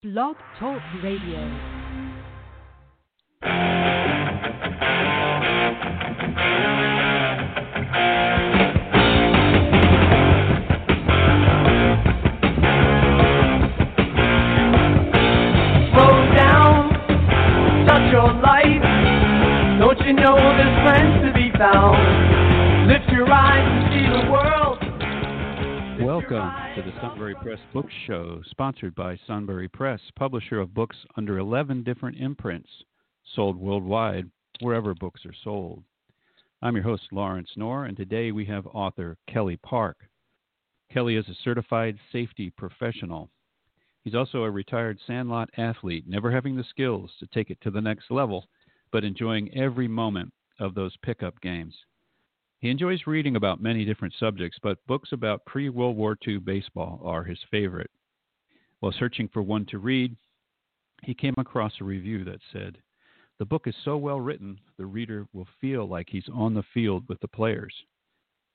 [0.00, 1.78] Blog Talk Radio.
[21.58, 22.07] Down,
[26.30, 31.38] Welcome to the Sunbury Press Book Show, sponsored by Sunbury Press, publisher of books under
[31.38, 32.68] 11 different imprints,
[33.34, 34.30] sold worldwide
[34.60, 35.82] wherever books are sold.
[36.60, 39.96] I'm your host, Lawrence Knorr, and today we have author Kelly Park.
[40.92, 43.30] Kelly is a certified safety professional.
[44.04, 47.80] He's also a retired sandlot athlete, never having the skills to take it to the
[47.80, 48.48] next level,
[48.92, 51.74] but enjoying every moment of those pickup games.
[52.60, 57.00] He enjoys reading about many different subjects, but books about pre World War II baseball
[57.04, 57.90] are his favorite.
[58.80, 60.16] While searching for one to read,
[61.02, 62.78] he came across a review that said,
[63.38, 67.08] The book is so well written, the reader will feel like he's on the field
[67.08, 67.74] with the players.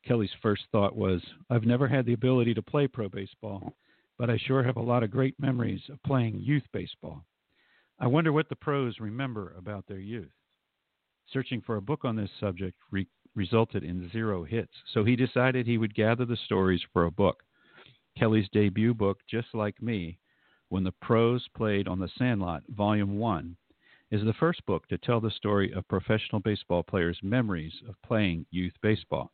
[0.05, 3.73] Kelly's first thought was, I've never had the ability to play pro baseball,
[4.17, 7.23] but I sure have a lot of great memories of playing youth baseball.
[7.99, 10.31] I wonder what the pros remember about their youth.
[11.31, 15.65] Searching for a book on this subject re- resulted in zero hits, so he decided
[15.65, 17.43] he would gather the stories for a book.
[18.17, 20.17] Kelly's debut book, Just Like Me,
[20.69, 23.55] When the Pros Played on the Sandlot, Volume 1,
[24.11, 28.45] is the first book to tell the story of professional baseball players' memories of playing
[28.51, 29.31] youth baseball.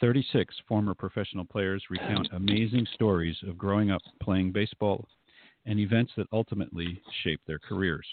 [0.00, 5.08] 36 former professional players recount amazing stories of growing up playing baseball
[5.66, 8.06] and events that ultimately shaped their careers.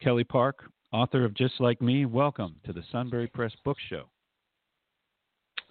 [0.00, 4.04] Kelly Park, author of Just Like Me, welcome to the Sunbury Press Book Show.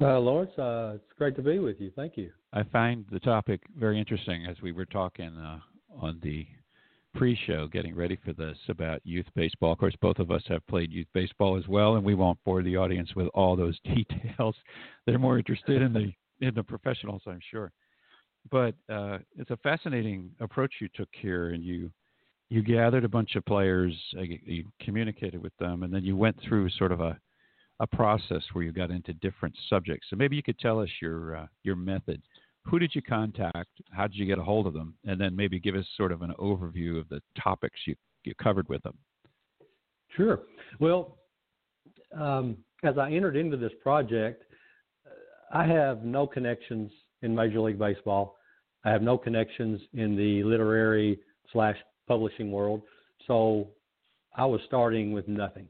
[0.02, 1.92] Uh, Lawrence, uh, it's great to be with you.
[1.96, 2.30] Thank you.
[2.52, 5.60] I find the topic very interesting as we were talking uh,
[5.98, 6.46] on the
[7.16, 9.72] pre show, getting ready for this about youth baseball.
[9.72, 12.62] Of course, both of us have played youth baseball as well, and we won't bore
[12.62, 14.56] the audience with all those details.
[15.06, 16.12] They're more interested in the
[16.46, 17.72] in the professionals, I'm sure.
[18.52, 21.92] But uh, it's a fascinating approach you took here, and you
[22.54, 26.40] you gathered a bunch of players, uh, you- communicated with them, and then you went
[26.42, 27.20] through sort of a
[27.80, 30.08] a process where you got into different subjects.
[30.10, 32.22] So maybe you could tell us your uh, your method.
[32.66, 33.70] Who did you contact?
[33.92, 34.94] How did you get a hold of them?
[35.04, 38.70] And then maybe give us sort of an overview of the topics you, you covered
[38.70, 38.98] with them.
[40.16, 40.44] Sure.
[40.80, 41.18] Well,
[42.16, 44.44] um, as I entered into this project,
[45.06, 46.92] uh, I have no connections
[47.24, 48.38] in Major League Baseball.
[48.86, 51.20] I have no connections in the literary
[51.52, 51.78] slash
[52.08, 52.82] publishing world.
[53.28, 53.68] So
[54.36, 55.68] I was starting with nothing.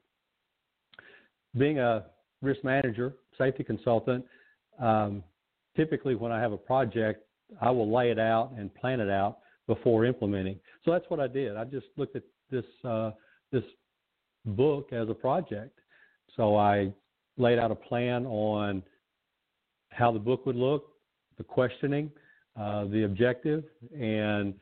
[1.58, 2.06] Being a
[2.42, 4.26] risk manager, safety consultant,
[4.80, 5.24] um,
[5.76, 7.26] typically when I have a project,
[7.62, 10.60] I will lay it out and plan it out before implementing.
[10.84, 11.56] So that's what I did.
[11.56, 13.12] I just looked at this uh,
[13.52, 13.64] this
[14.46, 15.80] book as a project.
[16.36, 16.92] So I
[17.38, 18.84] laid out a plan on
[19.92, 20.86] how the book would look,
[21.38, 22.12] the questioning,
[22.60, 23.64] uh, the objective,
[23.98, 24.54] and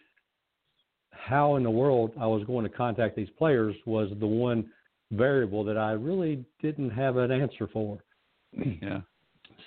[1.12, 4.70] how in the world I was going to contact these players was the one
[5.12, 8.00] variable that I really didn't have an answer for.
[8.82, 9.02] Yeah.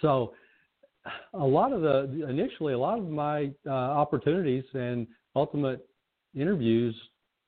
[0.03, 0.35] So
[1.33, 5.07] a lot of the initially a lot of my uh, opportunities and
[5.37, 5.87] ultimate
[6.35, 6.95] interviews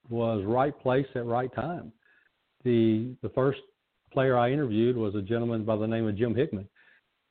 [0.08, 1.92] was right place at right time.
[2.64, 3.60] The the first
[4.12, 6.68] player I interviewed was a gentleman by the name of Jim Hickman.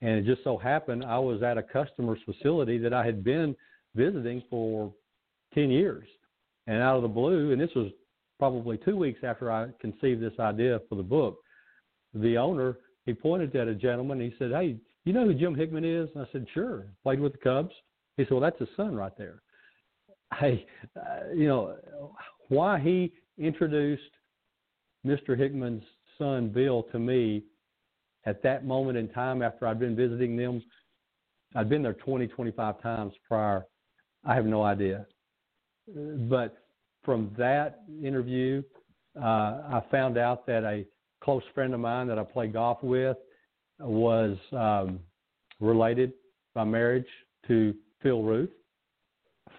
[0.01, 3.55] And it just so happened I was at a customer's facility that I had been
[3.95, 4.93] visiting for
[5.53, 6.07] 10 years.
[6.67, 7.91] And out of the blue, and this was
[8.39, 11.37] probably two weeks after I conceived this idea for the book,
[12.13, 15.53] the owner, he pointed at a gentleman and he said, Hey, you know who Jim
[15.53, 16.09] Hickman is?
[16.15, 16.87] And I said, Sure.
[17.03, 17.73] Played with the Cubs.
[18.17, 19.41] He said, Well, that's his son right there.
[20.39, 20.65] Hey,
[20.97, 21.77] uh, you know,
[22.49, 24.01] why he introduced
[25.05, 25.37] Mr.
[25.37, 25.83] Hickman's
[26.17, 27.43] son, Bill, to me
[28.25, 30.63] at that moment in time after I'd been visiting them,
[31.55, 33.65] I'd been there 20, 25 times prior.
[34.25, 35.05] I have no idea.
[35.87, 36.57] But
[37.03, 38.63] from that interview,
[39.17, 40.85] uh, I found out that a
[41.23, 43.17] close friend of mine that I play golf with
[43.79, 44.99] was um,
[45.59, 46.13] related
[46.53, 47.07] by marriage
[47.47, 48.49] to Phil Roof.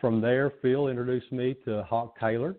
[0.00, 2.56] From there, Phil introduced me to Hawk Taylor.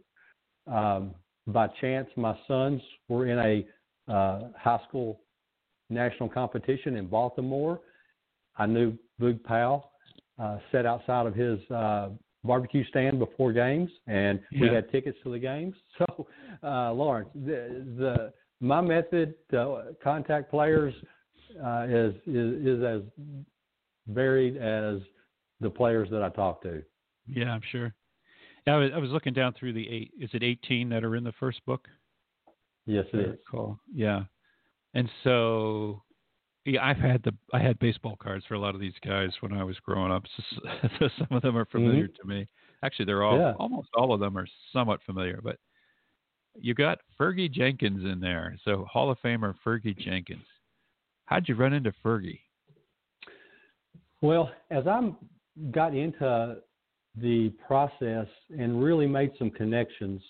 [0.66, 1.14] Um,
[1.48, 5.22] by chance, my sons were in a uh, high school
[5.90, 7.82] national competition in Baltimore.
[8.58, 9.92] I knew Boog Powell
[10.40, 12.10] uh, sat outside of his uh,
[12.48, 15.76] barbecue stand before games, and we had tickets to the games.
[15.98, 16.28] So,
[16.64, 20.94] uh, Lawrence, the, the my method to contact players
[21.64, 23.02] uh, is, is is as
[24.08, 25.00] varied as
[25.60, 26.84] the players that I talk to.
[27.28, 27.94] Yeah, I'm sure.
[28.68, 30.12] I was, I was looking down through the eight.
[30.20, 31.88] Is it 18 that are in the first book?
[32.86, 33.40] Yes, it is.
[33.50, 33.80] Cool.
[33.94, 34.24] Yeah.
[34.94, 36.04] And so,
[36.68, 39.54] yeah, I've had the I had baseball cards for a lot of these guys when
[39.54, 40.24] I was growing up.
[41.00, 41.78] So some of them are mm-hmm.
[41.78, 42.48] familiar to me.
[42.84, 43.54] Actually, they're all Yeah.
[43.54, 45.40] almost all of them are somewhat familiar.
[45.42, 45.58] But
[46.56, 50.46] you got Fergie Jenkins in there, so Hall of Famer Fergie Jenkins.
[51.26, 52.42] How'd you run into Fergie?
[54.22, 55.16] Well, as I'm
[55.72, 56.58] got into
[57.16, 58.28] the process
[58.58, 60.22] and really made some connections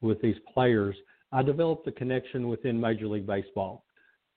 [0.00, 0.96] with these players,
[1.32, 3.84] I developed a connection within Major League Baseball.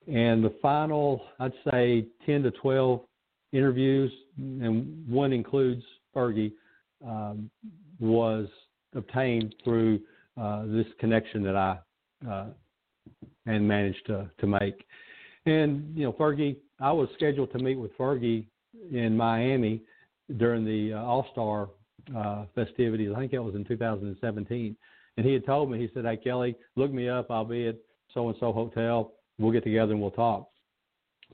[0.08, 3.02] And the final, I'd say, 10 to 12
[3.54, 5.84] interviews, and one includes
[6.16, 6.54] Fergie,
[7.06, 7.50] um,
[8.00, 8.48] was
[8.96, 10.00] obtained through
[10.40, 11.78] uh, this connection that I
[12.30, 12.48] uh,
[13.46, 14.86] and managed to, to make.
[15.46, 18.46] And, you know, Fergie, I was scheduled to meet with Fergie
[18.92, 19.82] in Miami
[20.38, 21.70] during the uh, All Star
[22.16, 23.12] uh, festivities.
[23.16, 24.76] I think that was in 2017.
[25.18, 27.30] And he had told me, he said, Hey, Kelly, look me up.
[27.30, 27.76] I'll be at
[28.14, 29.14] so and so hotel.
[29.42, 30.50] We'll get together and we'll talk.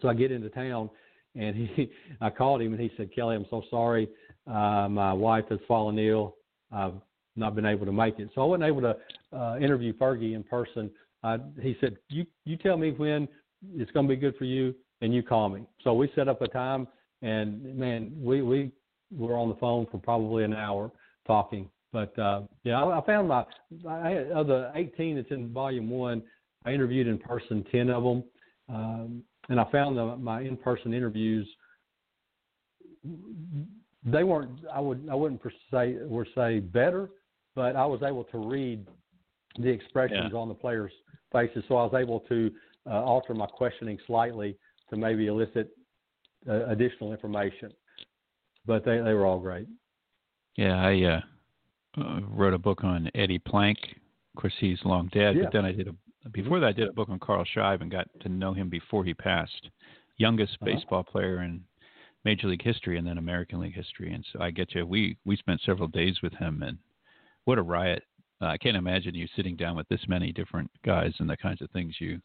[0.01, 0.89] So I get into town
[1.35, 4.07] and he, I called him and he said, Kelly, I'm so sorry.
[4.47, 6.35] Uh, my wife has fallen ill.
[6.71, 6.93] I've
[7.35, 8.29] not been able to make it.
[8.33, 8.97] So I wasn't able to
[9.37, 10.89] uh, interview Fergie in person.
[11.23, 13.27] Uh, he said, you, you tell me when
[13.75, 15.65] it's going to be good for you and you call me.
[15.83, 16.87] So we set up a time
[17.21, 18.71] and man, we, we
[19.15, 20.91] were on the phone for probably an hour
[21.25, 21.69] talking.
[21.93, 23.45] But uh, yeah, I, I found my
[23.87, 26.21] I, of the 18 that's in volume one,
[26.67, 28.23] I interviewed in person 10 of them,
[28.67, 31.47] um, and I found the, my in-person interviews
[34.03, 37.09] they weren't I would I wouldn't per se or say better,
[37.55, 38.85] but I was able to read
[39.59, 40.37] the expressions Yeah.
[40.37, 40.91] on the players'
[41.31, 42.51] faces, so I was able to
[42.85, 44.57] uh, alter my questioning slightly
[44.89, 45.69] to maybe elicit
[46.49, 47.71] uh, additional information.
[48.65, 49.67] But they they were all great.
[50.57, 51.21] Yeah, I uh,
[52.01, 53.77] uh, wrote a book on Eddie Plank.
[54.35, 55.35] Of course, he's long dead.
[55.35, 55.43] Yeah.
[55.43, 55.95] But then I did a
[56.33, 59.03] before that I did a book on Carl Scheib and got to know him before
[59.03, 59.69] he passed.
[60.17, 60.65] Youngest Uh-huh.
[60.65, 61.63] baseball player in
[62.25, 64.13] Major League history and then American League history.
[64.13, 64.85] And so I get you.
[64.85, 66.77] We we spent several days with him and
[67.45, 68.03] what a riot!
[68.41, 71.61] Uh, I can't imagine you sitting down with this many different guys and the kinds
[71.61, 72.19] of things you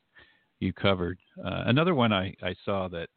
[0.60, 1.19] you covered.
[1.44, 3.08] Uh, another one I, I saw that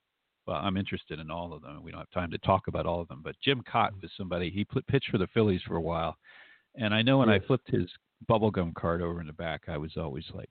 [0.48, 1.82] well, I'm interested in all of them.
[1.82, 4.50] We don't have time to talk about all of them, but Jim Kaat was somebody
[4.52, 6.18] he put, pitched for the Phillies for a while,
[6.76, 7.42] and I know when Yes.
[7.44, 7.90] I flipped his
[8.30, 10.50] bubblegum card over in the back, I was always like,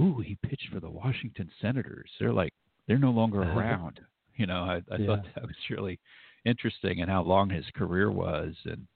[0.00, 2.10] "Ooh, he pitched for the Washington Senators.
[2.18, 2.52] They're like
[2.86, 4.00] they're no longer around."
[4.36, 5.98] You know, I, I thought that was really
[6.44, 8.86] interesting and how long his career was, and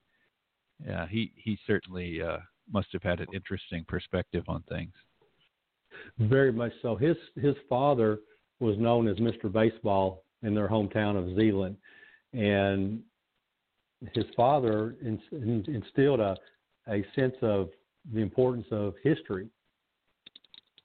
[0.87, 2.39] yeah, he he certainly uh,
[2.73, 4.93] must have had an interesting perspective on things.
[6.19, 6.97] Very much so.
[6.97, 8.21] His his father
[8.61, 9.53] was known as Mr.
[9.53, 11.77] Baseball in their hometown of Zeeland,
[12.33, 13.01] and
[14.15, 16.37] his father ins- in- instilled a
[16.89, 17.71] a sense of
[18.13, 19.49] the importance of history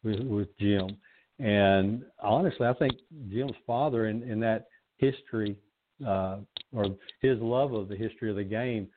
[0.07, 0.97] with, with Jim.
[1.39, 2.93] And honestly, I think
[3.29, 4.67] Jim's father in, in that
[4.97, 5.55] history
[6.05, 6.37] uh,
[6.73, 6.85] or
[7.21, 8.87] his love of the history of the game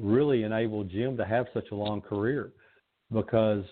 [0.00, 2.52] really enabled Jim to have such a long career
[3.12, 3.64] because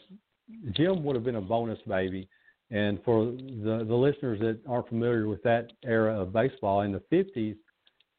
[0.73, 2.29] Jim would have been a bonus baby.
[2.71, 7.03] And for the, the listeners that aren't familiar with that era of baseball, in the
[7.13, 7.57] 50s,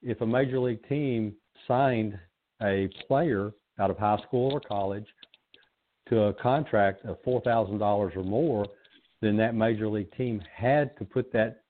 [0.01, 1.33] if a major league team
[1.67, 2.19] signed
[2.61, 5.05] a player out of high school or college
[6.13, 7.81] to a contract of $4,000
[8.15, 8.65] or more,
[9.21, 11.63] then that major league team had to put that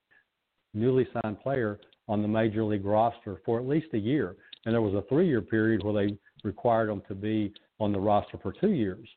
[0.74, 4.36] newly signed player on the major league roster for at least a year.
[4.66, 8.00] And there was a three year period where they required them to be on the
[8.00, 9.08] roster for two years.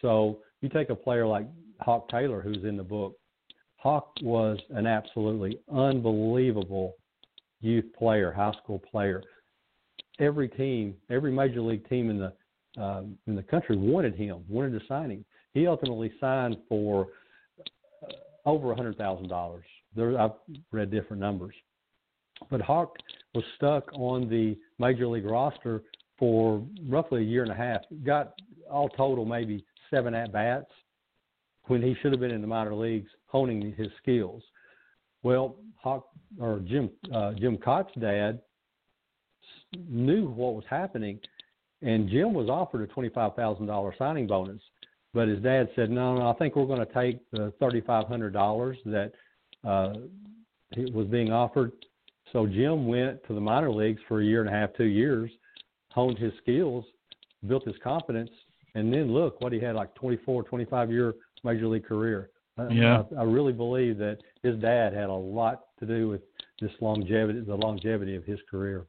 [0.00, 1.46] So you take a player like
[1.80, 3.16] Hawk Taylor, who's in the book.
[3.76, 6.94] Hawk was an absolutely unbelievable
[7.60, 9.22] youth player, high school player.
[10.20, 12.32] Every team, every major league team in the
[12.78, 15.24] um, in the country wanted him, wanted to sign him.
[15.54, 17.08] He ultimately signed for
[18.02, 19.64] uh, over a hundred thousand dollars.
[19.94, 20.32] There, I've
[20.70, 21.54] read different numbers,
[22.50, 22.96] but Hawk
[23.34, 25.82] was stuck on the major league roster
[26.18, 27.82] for roughly a year and a half.
[28.04, 28.32] Got
[28.70, 30.70] all total maybe seven at bats
[31.66, 34.42] when he should have been in the minor leagues honing his skills.
[35.22, 36.08] Well, Hawk
[36.40, 38.40] or Jim uh, Jim Kaat's dad
[39.88, 41.18] knew what was happening,
[41.82, 44.62] and Jim was offered a twenty five thousand dollar signing bonus,
[45.14, 48.06] but his dad said, "No, no, I think we're going to take the thirty five
[48.06, 49.12] hundred dollars that
[49.64, 49.94] uh,
[50.74, 51.72] he was being offered."
[52.32, 55.30] So Jim went to the minor leagues for a year and a half, two years,
[55.90, 56.84] honed his skills,
[57.46, 58.30] built his confidence,
[58.74, 62.30] and then look what he had like 24, 25 year major league career.
[62.70, 63.02] Yeah.
[63.16, 66.22] I, I really believe that his dad had a lot to do with
[66.60, 68.86] this longevity, the longevity of his career.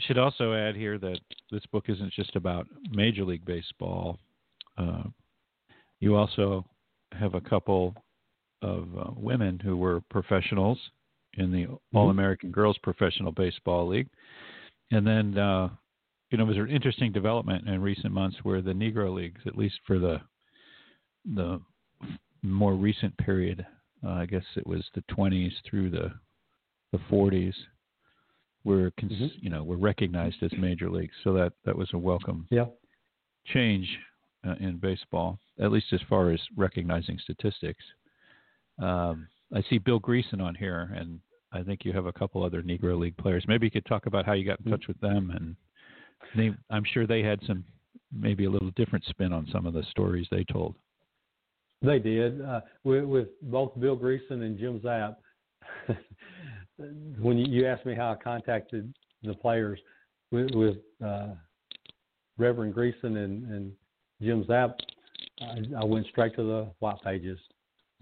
[0.00, 1.20] Should also add here that
[1.50, 4.18] this book isn't just about Major League Baseball.
[4.76, 5.04] Uh,
[6.00, 6.64] you also
[7.12, 7.94] have a couple
[8.62, 10.78] of uh, women who were professionals
[11.36, 11.96] in the mm-hmm.
[11.96, 14.08] All American Girls Professional Baseball League.
[14.90, 15.68] And then, uh,
[16.30, 19.56] you know, it was an interesting development in recent months where the Negro Leagues, at
[19.56, 20.20] least for the
[21.34, 21.58] the
[22.42, 23.64] more recent period,
[24.06, 26.12] uh, I guess it was the 20s through the
[26.92, 27.54] the 40s,
[28.64, 29.38] were cons- mm-hmm.
[29.40, 31.14] you know were recognized as major leagues.
[31.22, 32.66] So that that was a welcome yeah.
[33.46, 33.88] change
[34.46, 37.82] uh, in baseball, at least as far as recognizing statistics.
[38.80, 41.20] Um, I see Bill Greason on here, and
[41.52, 43.44] I think you have a couple other Negro League players.
[43.46, 45.56] Maybe you could talk about how you got in touch with them, and
[46.36, 47.64] they, I'm sure they had some
[48.12, 50.74] maybe a little different spin on some of the stories they told.
[51.82, 55.20] They did uh, with, with both Bill Greason and Jim Zapp.
[56.78, 59.78] when you, asked me how I contacted the players
[60.30, 61.28] with, with uh,
[62.38, 63.72] Reverend Greason and, and
[64.20, 64.76] Jim Zapp,
[65.40, 67.38] I, I went straight to the white pages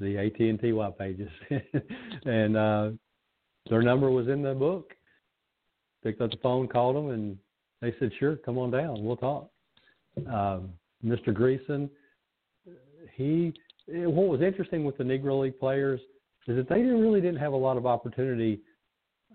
[0.02, 1.30] the AT and T white pages,
[2.24, 2.90] and uh,
[3.70, 4.92] their number was in the book.
[6.02, 7.38] Picked up the phone, called them, and
[7.80, 9.48] they said, "Sure, come on down, we'll talk."
[10.26, 10.70] Um,
[11.04, 11.28] Mr.
[11.28, 11.88] Greason,
[13.14, 13.54] he
[13.86, 16.00] what was interesting with the Negro League players
[16.48, 18.60] is that they really didn't have a lot of opportunity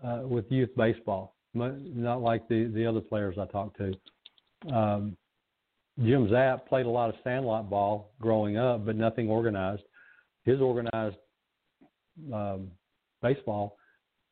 [0.04, 4.76] uh, with youth baseball, not like the the other players I talked to.
[4.76, 5.18] Um,
[6.04, 9.84] Jim Zapp played a lot of sandlot ball growing up, but nothing organized
[10.48, 11.18] his organized
[12.34, 12.72] um,
[13.22, 13.78] baseball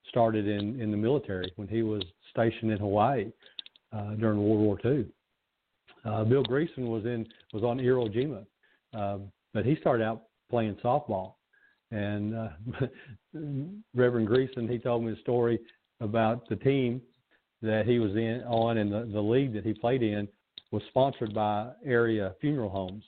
[0.07, 3.31] started in in the military when he was stationed in Hawaii
[3.91, 5.05] uh, during World War II.
[6.05, 8.45] Uh, Bill Greason was in was on Iwo Jima,
[8.97, 9.19] uh,
[9.53, 11.33] but he started out playing softball.
[11.91, 12.49] And uh,
[13.93, 15.59] Reverend Greason, he told me a story
[16.01, 17.01] about the team
[17.61, 20.27] that he was in on and the, the league that he played in
[20.71, 23.03] was sponsored by area funeral homes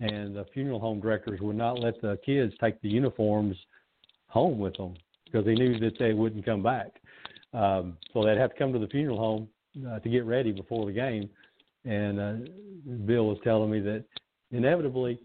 [0.00, 3.56] and the funeral home directors would not let the kids take the uniforms
[4.28, 7.00] home with them because they knew that they wouldn't come back.
[7.52, 9.48] Um, so they'd have to come to the funeral home
[9.88, 11.30] uh, to get ready before the game.
[11.84, 12.34] And uh,
[13.06, 14.04] Bill was telling me that
[14.50, 15.20] inevitably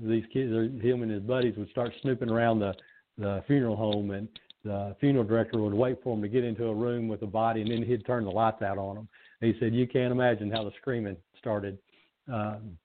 [0.00, 2.74] these kids, him and his buddies, would start snooping around the
[3.18, 4.28] the funeral home, and
[4.64, 7.60] the funeral director would wait for them to get into a room with a body,
[7.60, 9.08] and then he'd turn the lights out on them.
[9.40, 11.78] And he said, "You can't imagine how the screaming started."
[12.28, 12.78] Um,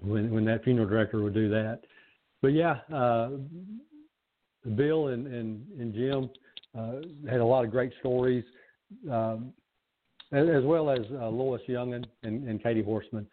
[0.00, 1.80] when when that funeral director would do that.
[2.42, 3.30] But yeah, uh,
[4.74, 6.30] Bill and and, and Jim
[6.78, 8.44] uh, had a lot of great stories,
[9.10, 9.52] um,
[10.32, 13.26] as, well as uh, Lois Youngen and, and Katie Horstman.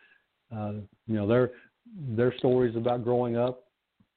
[0.55, 0.73] Uh,
[1.07, 1.51] you know their
[1.95, 3.63] their stories about growing up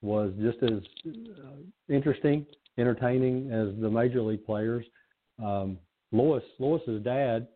[0.02, 1.56] was just as uh,
[1.88, 2.46] interesting,
[2.78, 4.84] entertaining as the major league players.
[5.42, 5.78] Um,
[6.12, 7.48] Lois Lois's dad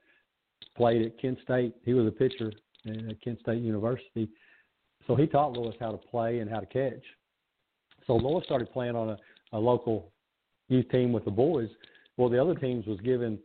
[0.76, 1.74] played at Kent State.
[1.84, 2.52] He was a pitcher
[2.86, 4.28] at Kent State University
[5.06, 7.02] so he taught Lois how to play and how to catch.
[8.06, 9.18] So Lois started playing on a,
[9.52, 10.12] a local
[10.68, 11.68] youth team with the boys.
[12.16, 13.38] Well, the other teams was giving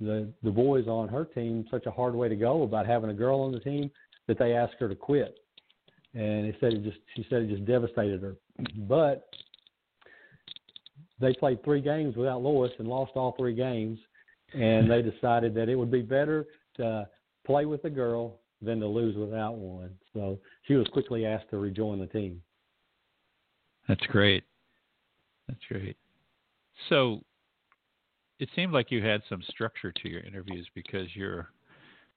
[0.00, 3.14] the the boys on her team such a hard way to go about having a
[3.14, 3.90] girl on the team
[4.26, 5.38] that they asked her to quit.
[6.14, 8.36] And it said it just she said it just devastated her.
[8.76, 9.28] But
[11.20, 13.98] they played three games without Lois and lost all three games.
[14.52, 17.08] And they decided that it would be better to
[17.44, 19.90] play with a girl than to lose without one.
[20.12, 22.40] So she was quickly asked to rejoin the team.
[23.88, 24.44] That's great.
[25.48, 25.96] That's great.
[26.88, 27.20] So
[28.38, 31.50] it seemed like you had some structure to your interviews because your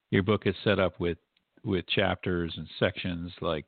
[0.10, 1.18] your book is set up with
[1.64, 3.66] with chapters and sections like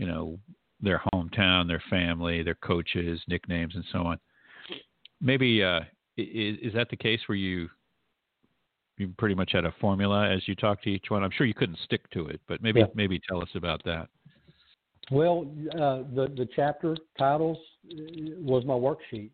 [0.00, 0.38] you know
[0.80, 4.18] their hometown, their family, their coaches, nicknames, and so on.
[5.20, 5.80] Maybe uh,
[6.16, 7.68] is, is that the case where you
[8.96, 11.22] you pretty much had a formula as you talked to each one.
[11.22, 12.86] I'm sure you couldn't stick to it, but maybe yeah.
[12.94, 14.08] maybe tell us about that.
[15.10, 17.58] Well, uh, the the chapter titles
[18.38, 19.30] was my worksheet,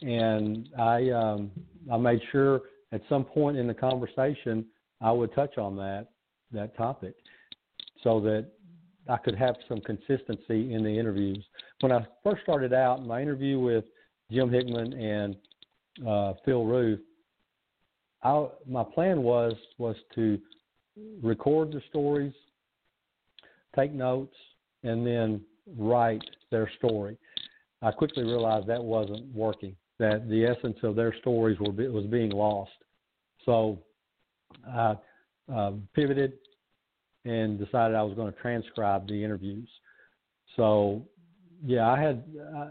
[0.00, 1.50] and I um,
[1.92, 4.64] I made sure at some point in the conversation
[5.02, 6.08] I would touch on that
[6.52, 7.16] that topic,
[8.02, 8.46] so that
[9.08, 11.44] I could have some consistency in the interviews.
[11.80, 13.84] When I first started out, my interview with
[14.30, 15.36] Jim Hickman and
[16.06, 17.00] uh, Phil Roof,
[18.22, 20.38] I, my plan was was to
[21.22, 22.32] record the stories,
[23.74, 24.34] take notes,
[24.82, 25.40] and then
[25.76, 27.16] write their story.
[27.82, 29.76] I quickly realized that wasn't working.
[29.98, 32.72] That the essence of their stories were was being lost.
[33.44, 33.78] So
[34.68, 34.96] I
[35.52, 36.34] uh, pivoted
[37.26, 39.68] and decided I was going to transcribe the interviews.
[40.56, 41.02] So
[41.64, 42.22] yeah, I had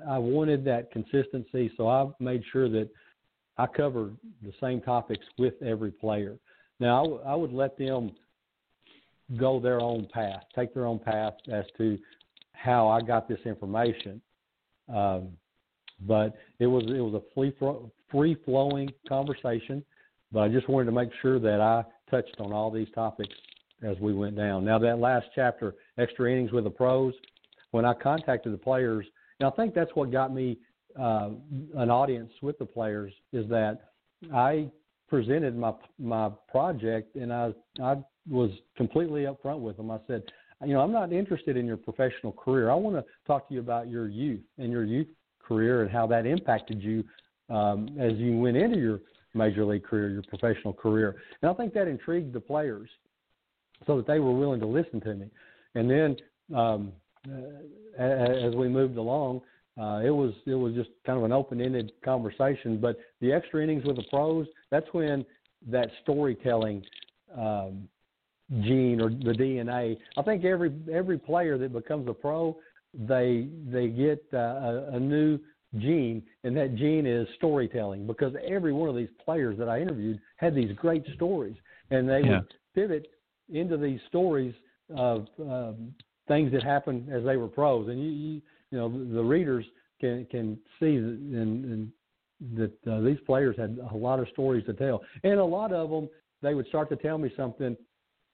[0.07, 2.89] I wanted that consistency, so I made sure that
[3.57, 6.37] I covered the same topics with every player.
[6.79, 8.11] Now, I, w- I would let them
[9.37, 11.97] go their own path, take their own path as to
[12.53, 14.21] how I got this information.
[14.93, 15.29] Um,
[16.01, 17.53] but it was it was a free
[18.11, 19.83] free flowing conversation.
[20.31, 23.33] But I just wanted to make sure that I touched on all these topics
[23.83, 24.65] as we went down.
[24.65, 27.13] Now that last chapter, extra innings with the pros,
[27.71, 29.05] when I contacted the players,
[29.39, 30.57] and I think that's what got me
[30.99, 31.31] uh,
[31.75, 33.89] an audience with the players is that
[34.33, 34.69] I
[35.09, 37.53] presented my my project and I
[37.83, 37.97] I
[38.29, 39.91] was completely upfront with them.
[39.91, 40.23] I said,
[40.65, 42.71] you know, I'm not interested in your professional career.
[42.71, 45.07] I want to talk to you about your youth and your youth
[45.43, 47.03] career and how that impacted you
[47.49, 49.01] um, as you went into your
[49.33, 51.17] major league career, your professional career.
[51.41, 52.89] And I think that intrigued the players
[53.85, 55.29] so that they were willing to listen to me.
[55.75, 56.17] And then
[56.55, 56.91] um,
[57.29, 59.41] uh, as we moved along,
[59.77, 62.79] uh, it was it was just kind of an open-ended conversation.
[62.79, 65.25] But the extra innings with the pros, that's when
[65.69, 66.83] that storytelling
[67.37, 67.87] um,
[68.61, 69.97] gene or the DNA.
[70.15, 72.57] I think every every player that becomes a pro,
[72.93, 75.39] they they get uh, a, a new
[75.79, 78.07] gene, and that gene is storytelling.
[78.07, 81.55] Because every one of these players that I interviewed had these great stories,
[81.91, 82.29] and they Yeah.
[82.29, 83.07] would pivot
[83.51, 84.53] into these stories
[84.95, 85.93] of um,
[86.27, 87.87] things that happened as they were pros.
[87.89, 89.65] And you you, you know the, readers
[89.99, 91.91] can can see that, and, and
[92.57, 95.89] that uh, these players had a lot of stories to tell, and a lot of
[95.89, 96.09] them
[96.41, 97.75] they would start to tell me something,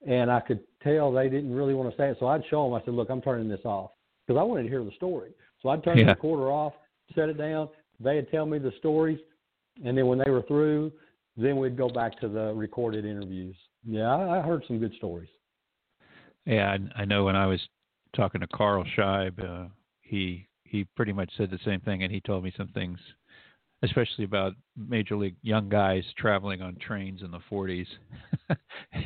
[0.08, 2.18] and I could tell they didn't really want to say it.
[2.20, 2.74] So I'd show them.
[2.74, 3.92] I said, "Look, I'm turning this off
[4.26, 6.06] because I wanted to hear the story." So I'd turn Yeah.
[6.06, 6.74] the recorder off,
[7.14, 7.70] set it down.
[8.00, 9.20] They'd tell me the stories,
[9.86, 10.92] and then when they were through,
[11.38, 13.56] then we'd go back to the recorded interviews.
[13.86, 15.30] Yeah, I, heard some good stories.
[16.46, 17.60] Yeah, I, I know when I was
[18.16, 19.70] talking to Carl Scheib, uh,
[20.02, 22.98] he he pretty much said the same thing, and he told me some things,
[23.84, 27.88] especially about major league young guys traveling on trains in the 40s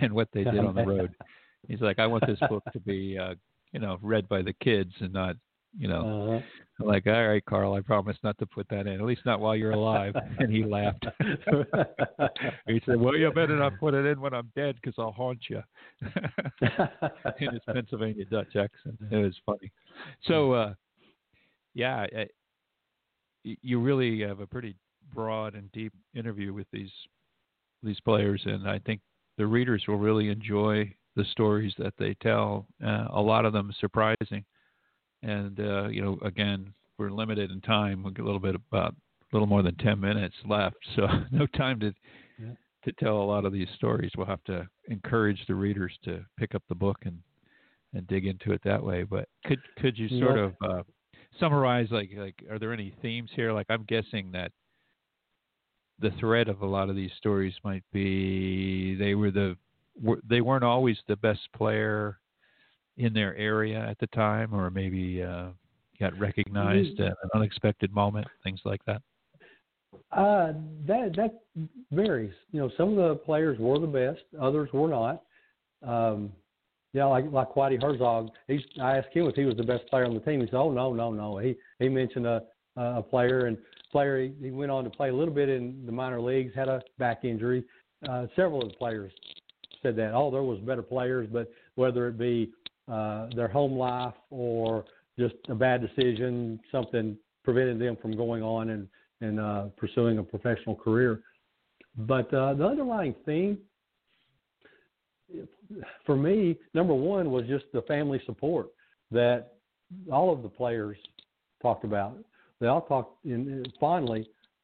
[0.02, 1.12] and what they did on the road.
[1.68, 3.34] He's like, I want this book to be, uh,
[3.72, 5.36] you know, read by the kids and not,
[5.78, 6.36] you know.
[6.38, 6.42] Uh-huh.
[6.78, 9.56] Like, all right, Carl, I promise not to put that in, at least not while
[9.56, 10.14] you're alive.
[10.40, 11.06] and he laughed.
[12.68, 15.40] he said, well, you better not put it in when I'm dead because I'll haunt
[15.50, 15.62] you.
[17.40, 18.98] in his Pennsylvania Dutch accent.
[19.10, 19.72] It was funny.
[20.26, 20.74] So, uh,
[21.74, 22.06] yeah,
[23.44, 24.76] you really have a pretty
[25.14, 26.92] broad and deep interview with these
[27.84, 29.00] these players, and I think
[29.38, 32.66] the readers will really enjoy the stories that they tell.
[32.84, 34.44] Uh, a lot of them surprising,
[35.26, 38.04] and uh, you know, again, we're limited in time.
[38.04, 41.46] We'll get a little bit about a little more than ten minutes left, so no
[41.48, 41.94] time to
[42.40, 42.54] Yeah.
[42.86, 44.12] to tell a lot of these stories.
[44.16, 47.20] We'll have to encourage the readers to pick up the book and
[47.94, 49.04] and dig into it that way.
[49.04, 50.44] But could could you sort Yeah.
[50.44, 50.84] of uh,
[51.40, 53.52] summarize like like are there any themes here?
[53.52, 54.52] Like I'm guessing that
[56.00, 59.56] the thread of a lot of these stories might be they were the
[60.28, 62.20] they weren't always the best player
[62.98, 65.48] in their area at the time, or maybe uh,
[66.00, 69.02] got recognized at an unexpected moment, things like that.
[70.12, 70.54] Uh,
[70.88, 71.42] that that
[71.92, 72.34] varies.
[72.52, 75.24] You know, some of the players were the best, others were not.
[75.84, 76.32] Um,
[76.94, 78.30] yeah, like like Whitey Herzog.
[78.48, 80.40] He's, I asked him if he was the best player on the team.
[80.40, 82.44] He said, "Oh no, no, no." He he mentioned a
[82.78, 83.58] a player and
[83.92, 84.22] player.
[84.22, 86.82] He, he went on to play a little bit in the minor leagues, had a
[86.98, 87.64] back injury.
[88.08, 89.12] Uh, several of the players
[89.82, 90.14] said that.
[90.14, 92.52] Oh, there was better players, but whether it be
[92.88, 94.86] uh, their home life or
[95.18, 98.88] just a bad decision, something prevented them from going on and
[99.22, 101.22] and uh, pursuing a professional career.
[101.98, 103.60] But uh, the underlying theme
[106.06, 108.68] for me, number one, was just the family support
[109.12, 109.54] that
[110.12, 110.98] all of the players
[111.62, 112.18] talked about.
[112.60, 113.64] They all talked in,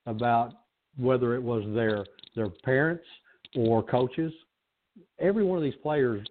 [0.05, 0.53] about
[0.97, 2.05] whether it was their
[2.35, 3.03] their parents
[3.55, 4.31] or coaches.
[5.19, 6.25] Every one of these players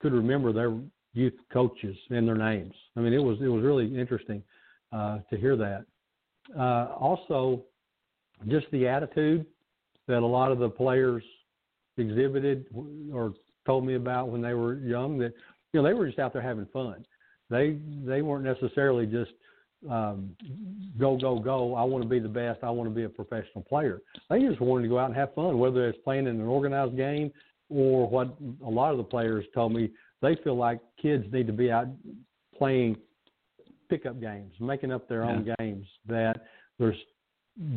[0.00, 0.76] could remember their
[1.14, 2.74] youth coaches and their names.
[2.96, 4.42] I mean, it was it was really interesting
[4.92, 5.84] uh, to hear that.
[6.58, 7.62] Uh, also,
[8.48, 9.46] just the attitude
[10.08, 11.22] that a lot of the players
[11.96, 12.66] exhibited
[13.12, 13.34] or
[13.66, 15.32] told me about when they were young that
[15.72, 17.04] you know they were just out there having fun.
[17.50, 19.32] They they weren't necessarily just
[19.90, 20.34] um,
[20.98, 21.74] go go go.
[21.74, 22.60] I want to be the best.
[22.62, 24.00] I want to be a professional player.
[24.30, 26.96] They just wanted to go out and have fun, whether it's playing in an organized
[26.96, 27.32] game
[27.68, 29.90] or what a lot of the players told me.
[30.22, 31.88] They feel like kids need to be out
[32.56, 32.96] playing
[33.90, 35.86] pickup games, making up their own games.
[36.08, 36.46] That
[36.78, 36.96] there's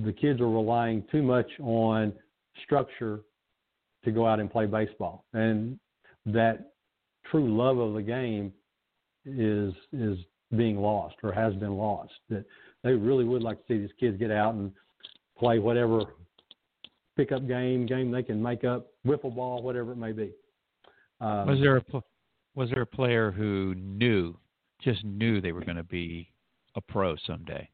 [0.05, 2.13] the kids are relying too much on
[2.63, 3.21] structure
[4.05, 5.79] to go out and play baseball, and
[6.27, 6.73] that
[7.29, 8.53] true love of the game
[9.25, 10.17] is is
[10.55, 12.13] being lost or has been lost.
[12.29, 12.45] That
[12.83, 14.71] they really would like to see these kids get out and
[15.37, 16.01] play whatever
[17.17, 20.31] pickup game, game they can make up, wiffle ball, whatever it may be.
[21.21, 21.83] Um, was there a
[22.55, 24.35] was there a player who knew
[24.81, 26.29] just knew they were going to be
[26.75, 27.67] a pro someday?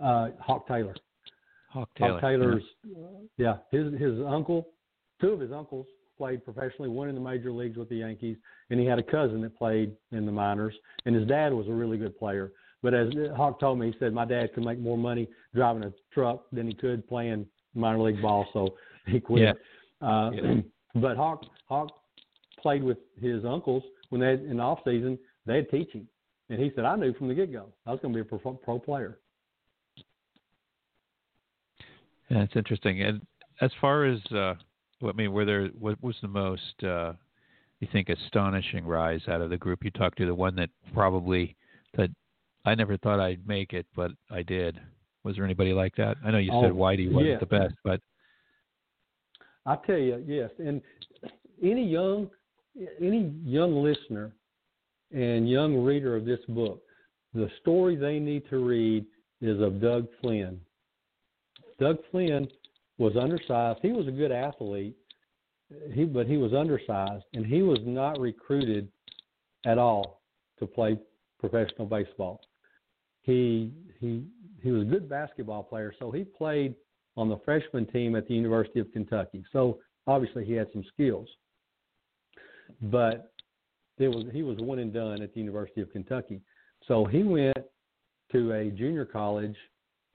[0.00, 0.94] Uh, Hawk Taylor.
[1.68, 2.12] Hawk Taylor.
[2.12, 3.06] Hawk Taylor's, yeah.
[3.36, 4.68] yeah, his his uncle,
[5.20, 8.36] two of his uncles played professionally, one in the major leagues with the Yankees,
[8.70, 10.74] and he had a cousin that played in the minors,
[11.06, 12.52] and his dad was a really good player.
[12.82, 15.92] But as Hawk told me, he said my dad could make more money driving a
[16.12, 18.74] truck than he could playing minor league ball, so
[19.06, 19.56] he quit.
[20.00, 20.06] Yeah.
[20.06, 20.54] Uh, yeah.
[20.96, 21.90] But Hawk Hawk
[22.64, 26.08] played with his uncles when they in the off season they'd teach him,
[26.48, 28.38] and he said I knew from the get go I was going to be a
[28.38, 29.18] pro, pro player.
[32.30, 33.02] Yeah, it's interesting.
[33.02, 33.20] And
[33.60, 34.54] as far as uh,
[35.06, 37.12] I mean, were there what was the most uh,
[37.80, 40.26] you think astonishing rise out of the group you talked to?
[40.26, 41.54] The one that probably
[41.98, 42.08] that
[42.64, 44.80] I never thought I'd make it, but I did.
[45.22, 46.16] Was there anybody like that?
[46.24, 47.38] I know you said Oh, Whitey wasn't yeah.
[47.38, 48.00] the best, but
[49.66, 50.80] I tell you, yes, and
[51.62, 52.30] any young
[53.00, 54.32] any young listener
[55.12, 56.82] and young reader of this book,
[57.32, 59.04] the story they need to read
[59.40, 60.60] is of Doug Flynn.
[61.78, 62.48] Doug Flynn
[62.98, 63.80] was undersized.
[63.82, 64.96] He was a good athlete,
[65.92, 68.88] he but he was undersized, and he was not recruited
[69.66, 70.22] at all
[70.58, 70.98] to play
[71.40, 72.40] professional baseball.
[73.22, 74.24] He he
[74.62, 76.74] he was a good basketball player, so he played
[77.16, 79.44] on the freshman team at the University of Kentucky.
[79.52, 81.28] So obviously he had some skills,
[82.82, 83.32] but
[83.98, 86.40] it was he was one and done at the University of Kentucky.
[86.86, 87.56] So he went
[88.32, 89.56] to a junior college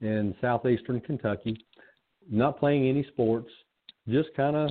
[0.00, 1.64] in southeastern Kentucky,
[2.30, 3.50] not playing any sports,
[4.08, 4.70] just kind of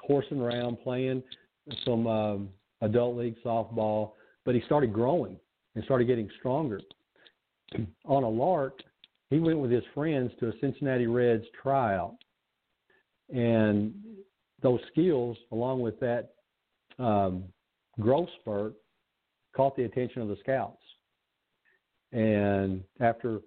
[0.00, 1.22] horsing around, playing
[1.84, 2.48] some um,
[2.80, 4.12] adult league softball.
[4.44, 5.36] But he started growing
[5.74, 6.80] and started getting stronger.
[8.04, 8.80] On a lark,
[9.30, 12.16] he went with his friends to a Cincinnati Reds tryout,
[13.32, 13.94] and
[14.62, 16.34] those skills, along with that
[16.98, 17.44] um,
[18.00, 18.74] growth spurt,
[19.54, 20.82] caught the attention of the scouts.
[22.12, 23.40] And after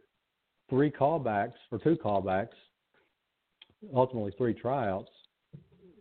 [0.70, 2.50] three callbacks or two callbacks,
[3.94, 5.10] ultimately three tryouts,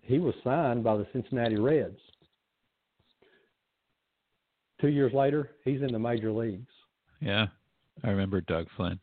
[0.02, 1.98] he was signed by the Cincinnati Reds.
[4.80, 6.68] Two years later, he's in the major leagues.
[7.20, 7.46] yeah,
[8.02, 8.98] I remember Doug Flynn.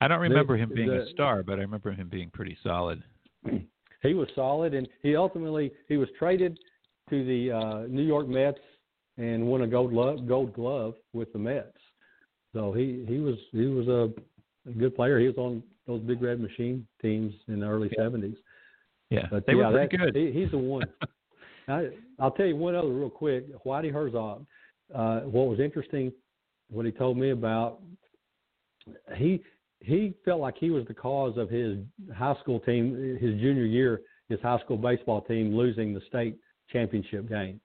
[0.00, 2.56] I don't The- remember him being the- a star, but I remember him being pretty
[2.62, 3.02] solid.
[4.02, 6.58] he was solid, and he ultimately he was traded
[7.08, 8.58] to the uh, New York Mets
[9.16, 11.76] and won a gold glove, gold glove with the Mets.
[12.54, 14.10] So he he was he was a,
[14.68, 15.18] a good player.
[15.18, 18.36] He was on those Big Red Machine teams in the early seventies.
[19.10, 20.16] Yeah, But they yeah, were pretty that, good.
[20.16, 20.84] He, he's the one.
[21.68, 23.46] I, I'll tell you one other real quick.
[23.64, 24.46] Whitey Herzog.
[24.94, 26.12] Uh, what was interesting,
[26.68, 27.80] what he told me about,
[29.16, 29.42] he
[29.80, 31.78] he felt like he was the cause of his
[32.14, 36.36] high school team, his junior year, his high school baseball team losing the state
[36.72, 37.60] championship game,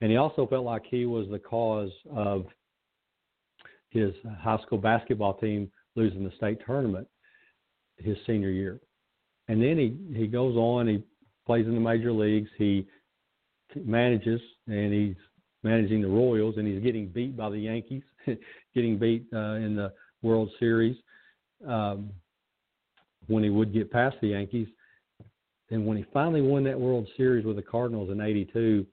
[0.00, 2.46] and he also felt like he was the cause of
[3.90, 7.06] his high school basketball team losing the state tournament
[7.98, 8.80] his senior year.
[9.48, 10.88] And then he he goes on.
[10.88, 11.02] He
[11.46, 12.50] plays in the major leagues.
[12.58, 12.86] He
[13.76, 15.16] manages, and he's
[15.62, 18.02] managing the Royals, and he's getting beat by the Yankees,
[18.74, 20.96] getting beat uh, in the World Series
[21.66, 22.10] um,
[23.26, 24.68] when he would get past the Yankees.
[25.70, 28.86] And when he finally won that World Series with the Cardinals in '82,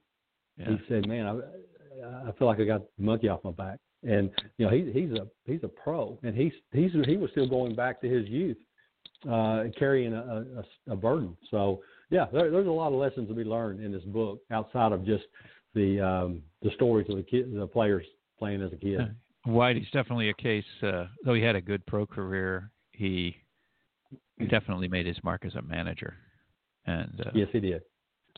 [0.58, 0.66] Yeah.
[0.68, 4.30] he said, "Man, I I feel like I got the monkey off my back." And
[4.58, 7.74] you know, he, he's a he's a pro, and he's he's he was still going
[7.74, 8.58] back to his youth,
[9.28, 10.44] uh, carrying a,
[10.88, 11.36] a, a burden.
[11.50, 14.92] So yeah, there, there's a lot of lessons to be learned in this book outside
[14.92, 15.24] of just
[15.74, 18.04] the um, the stories of the kid, the players
[18.38, 19.00] playing as a kid.
[19.46, 20.64] Whitey's definitely a case.
[20.82, 23.36] Uh, though he had a good pro career, he
[24.50, 26.14] definitely made his mark as a manager.
[26.86, 27.82] And uh, Yes, he did.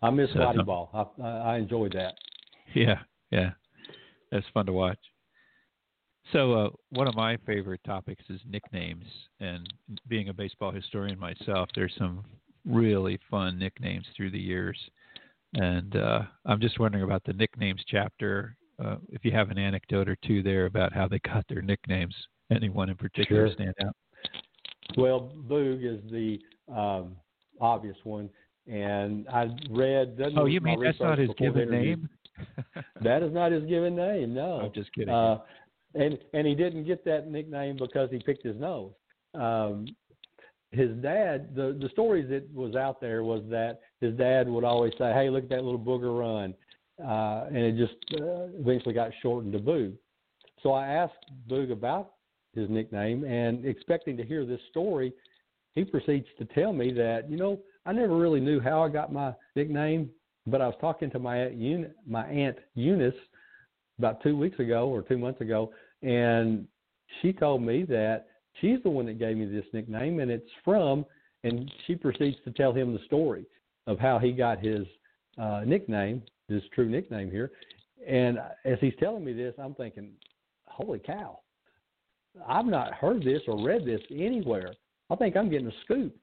[0.03, 0.91] I miss So- Ball.
[1.19, 2.15] I, I I enjoyed that.
[2.75, 3.51] yeah, yeah,
[4.31, 4.99] that's fun to watch.
[6.33, 9.07] So uh, one of my favorite topics is nicknames,
[9.41, 9.67] and
[10.09, 12.23] being a baseball historian myself, there's some
[12.67, 14.79] really fun nicknames through the years.
[15.55, 18.57] And uh, I'm just wondering about the nicknames chapter.
[18.83, 22.15] Uh, if you have an anecdote or two there about how they got their nicknames,
[22.53, 23.55] anyone in particular Sure.
[23.55, 23.97] stand out?
[24.99, 26.39] Well, Boog is the
[26.73, 27.17] um,
[27.61, 28.29] obvious one,
[28.67, 30.19] and I read.
[30.37, 32.09] Oh, you mean that's not his given name?
[33.03, 34.35] That is not his given name.
[34.35, 35.13] No, I'm just kidding.
[35.13, 35.39] Uh,
[35.95, 38.93] and and he didn't get that nickname because he picked his nose.
[39.35, 39.87] Um,
[40.71, 44.93] his dad, the the stories that was out there was that his dad would always
[44.99, 46.55] say, "Hey, look at that little booger run,"
[47.03, 49.95] uh, and it just uh, eventually got shortened to Boog.
[50.63, 51.15] So I asked
[51.49, 52.13] Boog about
[52.55, 55.13] his nickname, and expecting to hear this story,
[55.79, 59.13] he proceeds to tell me that you know I never really knew how I got
[59.13, 60.11] my nickname,
[60.47, 63.15] but I was talking to my aunt Eunice, my aunt Eunice
[63.99, 66.67] about two weeks ago or two months ago, and
[67.21, 68.27] she told me that
[68.61, 71.05] she's the one that gave me this nickname, and it's from.
[71.45, 73.47] And she proceeds to tell him the story
[73.87, 74.85] of how he got his
[75.41, 77.53] uh, nickname, his true nickname here.
[78.07, 80.11] And as he's telling me this, I'm thinking,
[80.67, 81.39] holy cow,
[82.47, 84.75] I've not heard this or read this anywhere.
[85.11, 86.15] I think I'm getting a scoop.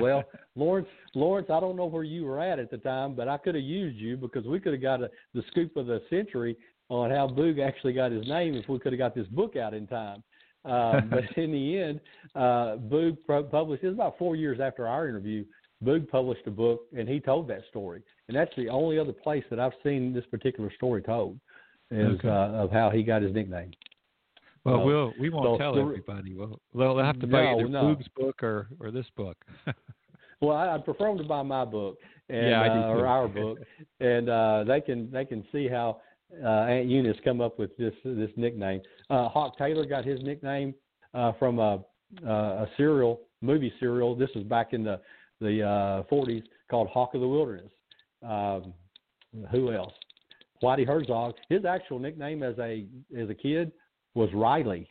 [0.00, 0.24] well,
[0.56, 3.54] Lawrence, Lawrence, I don't know where you were at at the time, but I could
[3.54, 6.56] have used you because we could have got a, the scoop of the century
[6.88, 9.74] on how Boog actually got his name if we could have got this book out
[9.74, 10.22] in time.
[10.64, 12.00] Um, but in the end,
[12.34, 13.18] uh, Boog
[13.50, 13.82] published.
[13.82, 15.44] It was about four years after our interview.
[15.84, 18.02] Boog published a book, and he told that story.
[18.28, 21.40] And that's the only other place that I've seen this particular story told,
[21.90, 22.28] is okay.
[22.28, 23.72] uh, of how he got his nickname.
[24.64, 26.34] Well, we'll we won't so tell everybody.
[26.34, 27.82] Well, they'll have to buy no, either no.
[27.82, 29.36] Boog's book or or this book.
[30.40, 31.98] well, I, would prefer them to buy my book
[32.28, 33.58] and yeah, uh, or our book,
[34.00, 36.00] and uh, they can they can see how
[36.44, 38.80] uh, Aunt Eunice come up with this this nickname.
[39.10, 40.74] Uh, Hawk Taylor got his nickname
[41.12, 41.84] uh, from a
[42.24, 44.14] a serial movie serial.
[44.14, 45.00] This was back in the
[45.40, 47.72] the uh, 40s called Hawk of the Wilderness.
[48.22, 48.72] Um,
[49.50, 49.92] who else?
[50.62, 51.34] Whitey Herzog.
[51.48, 52.86] His actual nickname as a
[53.18, 53.72] as a kid
[54.14, 54.88] was Riley.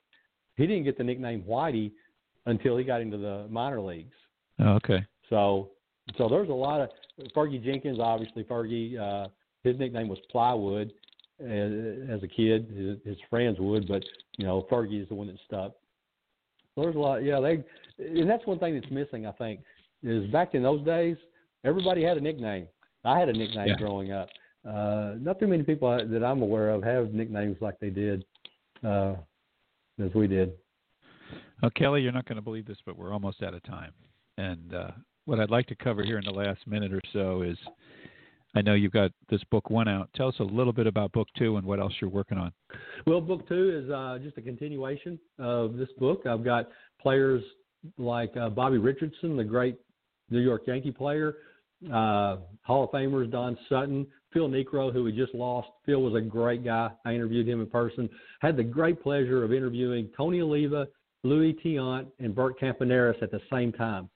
[0.56, 1.92] He didn't get the nickname Whitey
[2.46, 4.16] until he got into the minor leagues.
[4.60, 5.06] Oh, okay.
[5.30, 5.70] So
[6.18, 6.90] so there's a lot of
[7.36, 8.00] Fergie Jenkins.
[8.00, 9.00] Obviously, Fergie.
[9.00, 9.30] Uh,
[9.64, 10.92] his nickname was Plywood
[11.40, 11.72] as,
[12.10, 12.68] as a kid.
[12.76, 14.04] His, his friends would, but
[14.38, 15.74] you know, Fergie is the one that stuck.
[16.76, 17.24] So there's a lot.
[17.24, 17.64] Yeah, they
[18.00, 19.26] and that's one thing that's missing.
[19.26, 19.62] I think
[20.04, 21.18] is back in those days,
[21.64, 22.68] everybody had a nickname.
[23.04, 23.78] I had a nickname yeah.
[23.78, 24.30] growing up.
[24.68, 28.24] Uh, not too many people that I'm aware of have nicknames like they did,
[28.86, 29.16] uh,
[30.04, 30.54] as we did.
[31.62, 33.92] Well, Kelly, you're not going to believe this, but we're almost out of time.
[34.38, 34.92] And uh,
[35.26, 37.58] what I'd like to cover here in the last minute or so is
[38.56, 40.10] I know you've got this book one out.
[40.16, 42.52] Tell us a little bit about book two and what else you're working on.
[43.06, 46.26] Well, book two is uh, just a continuation of this book.
[46.26, 46.70] I've got
[47.02, 47.44] players
[47.98, 49.78] like uh, Bobby Richardson, the great
[50.30, 51.38] New York Yankee player,
[51.88, 55.70] uh, Hall of Famers Don Sutton, Phil Niekro, who we just lost.
[55.86, 56.90] Phil was a great guy.
[57.06, 58.10] I interviewed him in person.
[58.40, 60.88] Had the great pleasure of interviewing Tony Oliva,
[61.24, 64.10] Louis Tiant, and Bert Campaneris at the same time.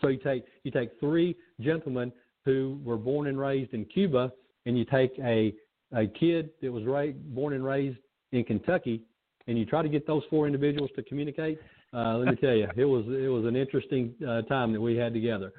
[0.00, 2.12] So you take you take three gentlemen
[2.44, 4.32] who were born and raised in Cuba,
[4.66, 5.54] and you take a
[5.92, 6.84] a kid that was
[7.26, 7.98] born and raised
[8.32, 9.02] in Kentucky,
[9.46, 11.58] and you try to get those four individuals to communicate.
[11.92, 14.96] Uh, let me tell you, it was it was an interesting uh, time that we
[14.96, 15.52] had together.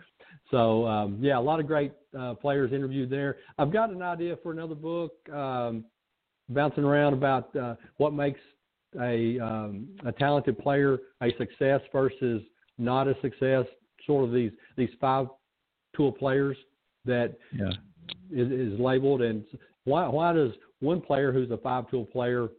[0.49, 3.37] So um, yeah, a lot of great uh, players interviewed there.
[3.57, 5.85] I've got an idea for another book, um,
[6.49, 8.39] bouncing around about uh, what makes
[8.99, 12.41] a um, a talented player a success versus
[12.77, 13.65] not a success.
[14.05, 15.27] Sort of these these five
[15.95, 16.57] tool players
[17.05, 17.71] that yeah.
[18.31, 19.43] is, is labeled, and
[19.85, 22.49] why why does one player who's a five tool player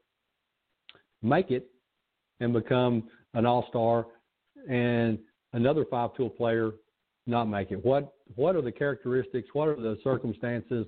[1.22, 1.68] make it
[2.40, 3.04] and become
[3.34, 4.06] an all star,
[4.68, 5.18] and
[5.52, 6.72] another five tool player
[7.26, 7.84] not make it?
[7.84, 9.48] What what are the characteristics?
[9.52, 10.86] What are the circumstances?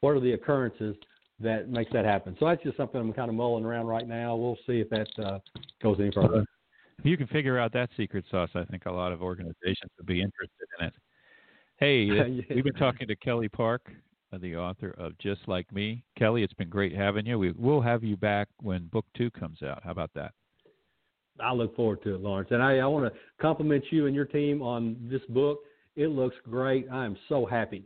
[0.00, 0.96] What are the occurrences
[1.40, 2.36] that makes that happen?
[2.38, 4.36] So that's just something I'm kind of mulling around right now.
[4.36, 5.38] We'll see if that uh,
[5.82, 6.44] goes any further.
[6.98, 10.06] If you can figure out that secret sauce, I think a lot of organizations would
[10.06, 10.94] be interested in it.
[11.78, 12.54] Hey, yeah.
[12.54, 13.90] we've been talking to Kelly Park,
[14.32, 16.04] uh, the author of Just Like Me.
[16.16, 17.38] Kelly, it's been great having you.
[17.38, 19.82] We, we'll have you back when book two comes out.
[19.82, 20.32] How about that?
[21.40, 22.50] I look forward to it, Lawrence.
[22.52, 25.60] And I, I want to compliment you and your team on this book.
[25.96, 26.86] It looks great.
[26.90, 27.84] I am so happy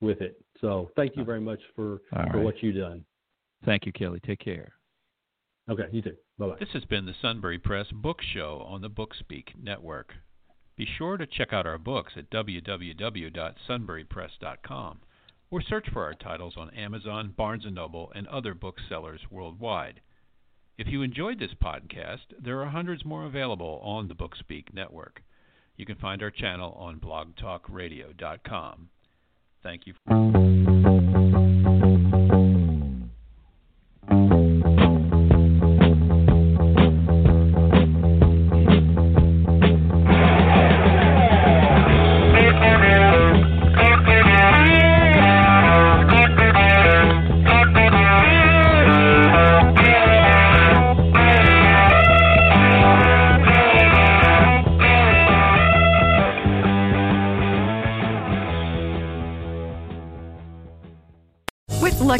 [0.00, 0.40] with it.
[0.60, 2.36] So thank you very much for, for right.
[2.36, 3.04] what you've done.
[3.64, 4.20] Thank you, Kelly.
[4.24, 4.72] Take care.
[5.70, 6.16] Okay, you too.
[6.38, 6.56] Bye bye.
[6.58, 10.14] This has been the Sunbury Press Book Show on the Bookspeak Network.
[10.76, 14.98] Be sure to check out our books at www.sunburypress.com
[15.50, 20.00] or search for our titles on Amazon, Barnes & Noble, and other booksellers worldwide.
[20.78, 25.20] If you enjoyed this podcast, there are hundreds more available on the Bookspeak network.
[25.80, 28.90] You can find our channel on blogtalkradio.com.
[29.62, 30.79] Thank you.